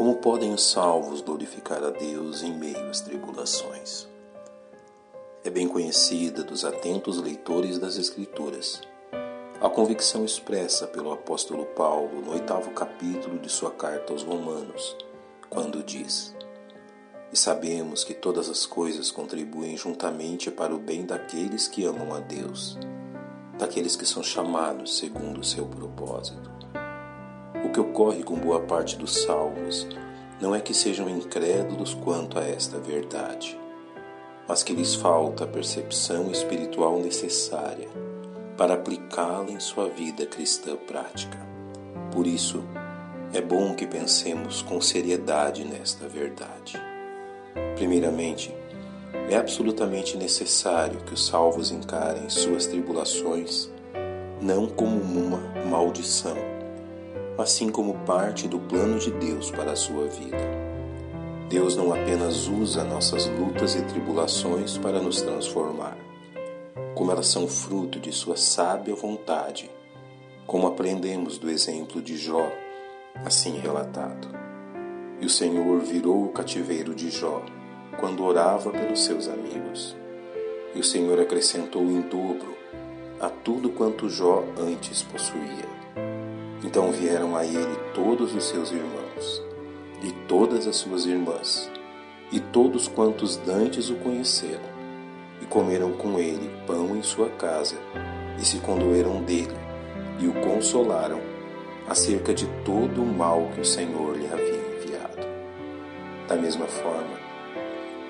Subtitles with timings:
[0.00, 4.08] Como podem os salvos glorificar a Deus em meio às tribulações?
[5.44, 8.80] É bem conhecida dos atentos leitores das Escrituras
[9.60, 14.96] a convicção expressa pelo apóstolo Paulo no oitavo capítulo de sua carta aos Romanos,
[15.50, 16.34] quando diz:
[17.30, 22.20] E sabemos que todas as coisas contribuem juntamente para o bem daqueles que amam a
[22.20, 22.78] Deus,
[23.58, 26.59] daqueles que são chamados segundo o seu propósito.
[27.70, 29.86] O que ocorre com boa parte dos salvos
[30.40, 33.56] não é que sejam incrédulos quanto a esta verdade,
[34.48, 37.86] mas que lhes falta a percepção espiritual necessária
[38.56, 41.38] para aplicá-la em sua vida cristã prática.
[42.10, 42.64] Por isso,
[43.32, 46.76] é bom que pensemos com seriedade nesta verdade.
[47.76, 48.52] Primeiramente,
[49.30, 53.70] é absolutamente necessário que os salvos encarem suas tribulações
[54.42, 55.38] não como uma
[55.70, 56.36] maldição,
[57.36, 60.70] mas sim como parte do plano de Deus para a sua vida.
[61.48, 65.96] Deus não apenas usa nossas lutas e tribulações para nos transformar,
[66.94, 69.70] como elas são fruto de sua sábia vontade,
[70.46, 72.50] como aprendemos do exemplo de Jó,
[73.24, 74.28] assim relatado.
[75.20, 77.42] E o Senhor virou o cativeiro de Jó
[77.98, 79.96] quando orava pelos seus amigos.
[80.74, 82.56] E o Senhor acrescentou em dobro
[83.20, 85.79] a tudo quanto Jó antes possuía.
[86.70, 89.42] Então vieram a ele todos os seus irmãos,
[90.04, 91.68] e todas as suas irmãs,
[92.30, 94.70] e todos quantos dantes o conheceram,
[95.42, 97.74] e comeram com ele pão em sua casa,
[98.40, 99.56] e se condoeram dele,
[100.20, 101.20] e o consolaram
[101.88, 105.26] acerca de todo o mal que o Senhor lhe havia enviado.
[106.28, 107.18] Da mesma forma,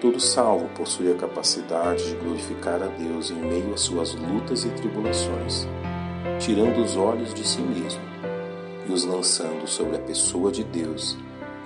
[0.00, 4.70] todo salvo possui a capacidade de glorificar a Deus em meio às suas lutas e
[4.70, 5.64] tribulações,
[6.40, 8.07] tirando os olhos de si mesmo
[8.88, 11.16] e os lançando sobre a pessoa de Deus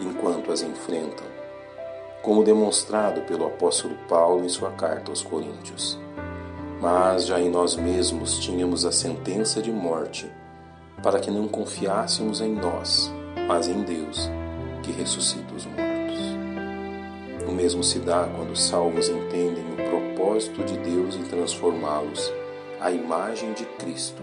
[0.01, 1.33] enquanto as enfrentam
[2.23, 5.98] como demonstrado pelo apóstolo Paulo em sua carta aos Coríntios.
[6.80, 10.30] Mas já em nós mesmos tínhamos a sentença de morte,
[11.02, 13.13] para que não confiássemos em nós,
[13.48, 14.30] mas em Deus,
[14.83, 15.83] que ressuscita os mortos.
[17.48, 22.33] O mesmo se dá quando os salvos entendem o propósito de Deus em transformá-los
[22.80, 24.23] à imagem de Cristo,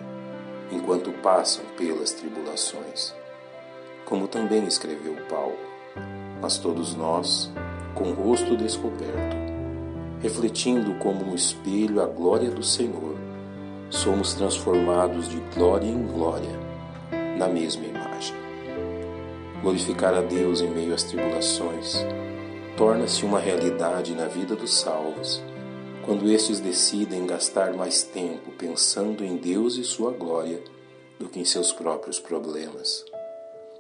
[0.72, 3.14] enquanto passam pelas tribulações.
[4.06, 5.58] Como também escreveu Paulo,
[6.42, 7.52] mas todos nós,
[7.94, 9.38] com o rosto descoberto,
[10.22, 13.16] refletindo como no espelho a glória do Senhor,
[13.90, 16.60] somos transformados de glória em glória
[17.38, 18.36] na mesma imagem.
[19.62, 22.06] Glorificar a Deus em meio às tribulações
[22.78, 25.42] torna-se uma realidade na vida dos salvos
[26.06, 30.62] quando estes decidem gastar mais tempo pensando em Deus e sua glória
[31.20, 33.06] do que em seus próprios problemas.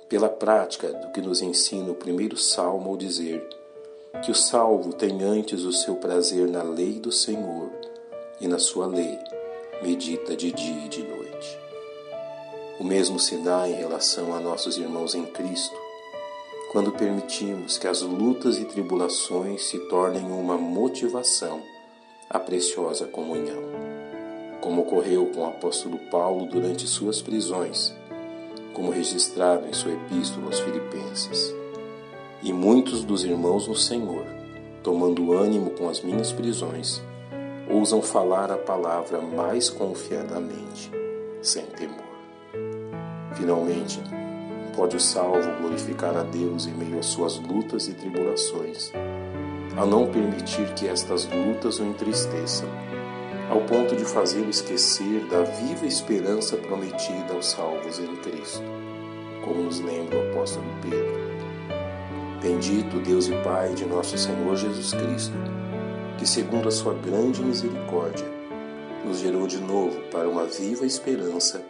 [0.07, 3.47] Pela prática do que nos ensina o primeiro salmo ao dizer:
[4.23, 7.71] que o salvo tem antes o seu prazer na lei do Senhor
[8.41, 9.17] e na sua lei
[9.81, 11.57] medita de dia e de noite.
[12.79, 15.75] O mesmo se dá em relação a nossos irmãos em Cristo,
[16.71, 21.61] quando permitimos que as lutas e tribulações se tornem uma motivação
[22.29, 23.63] à preciosa comunhão,
[24.61, 27.95] como ocorreu com o apóstolo Paulo durante suas prisões,
[28.71, 31.55] como registrado em sua epístola aos Filipenses.
[32.43, 34.25] E muitos dos irmãos no Senhor,
[34.83, 37.01] tomando ânimo com as minhas prisões,
[37.67, 40.91] ousam falar a palavra mais confiadamente,
[41.41, 42.09] sem temor.
[43.33, 43.99] Finalmente,
[44.75, 48.91] pode o salvo glorificar a Deus em meio às suas lutas e tribulações,
[49.79, 52.67] a não permitir que estas lutas o entristeçam,
[53.49, 58.61] ao ponto de fazê-lo esquecer da viva esperança prometida aos salvos em Cristo,
[59.41, 61.17] como nos lembra o apóstolo Pedro.
[62.41, 65.37] Bendito Deus e Pai de nosso Senhor Jesus Cristo,
[66.17, 68.27] que, segundo a sua grande misericórdia,
[69.05, 71.63] nos gerou de novo para uma viva esperança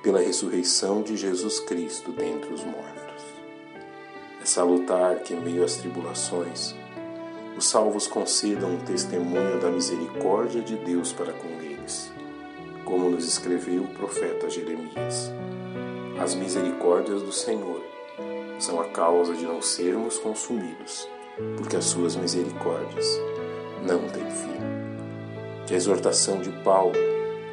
[0.00, 3.24] pela ressurreição de Jesus Cristo dentre os mortos.
[4.40, 6.76] É salutar que, em meio às tribulações,
[7.56, 12.12] os salvos concedam um testemunho da misericórdia de Deus para com eles,
[12.84, 15.32] como nos escreveu o profeta Jeremias.
[16.18, 17.82] As misericórdias do Senhor
[18.58, 21.08] são a causa de não sermos consumidos,
[21.56, 23.06] porque as suas misericórdias
[23.82, 24.52] não têm fim.
[25.66, 26.94] Que a exortação de Paulo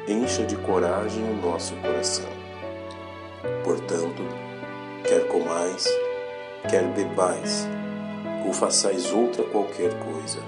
[0.06, 2.28] encha de coragem o nosso coração.
[3.64, 4.22] Portanto,
[5.04, 5.86] quer comais,
[6.68, 7.66] quer bebais,
[8.46, 10.40] ou façais outra qualquer coisa,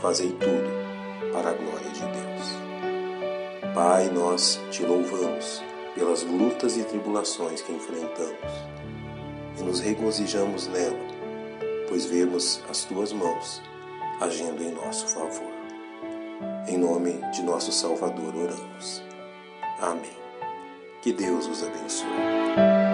[0.00, 3.74] fazei tudo para a glória de Deus.
[3.74, 5.62] Pai, nós te louvamos
[5.94, 8.52] pelas lutas e tribulações que enfrentamos
[9.58, 10.98] e nos regozijamos nela,
[11.88, 13.62] pois vemos as tuas mãos
[14.20, 15.56] agindo em nosso favor.
[16.68, 19.02] Em nome de nosso Salvador oramos.
[19.80, 20.16] Amém.
[21.02, 22.85] Que Deus os abençoe.